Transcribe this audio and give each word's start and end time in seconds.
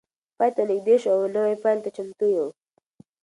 پای 0.37 0.49
ته 0.55 0.61
نږدې 0.69 0.95
شو 1.01 1.09
او 1.15 1.23
نوی 1.35 1.55
پیل 1.63 1.77
ته 1.83 1.89
چمتو 1.95 2.27
یو. 2.35 2.47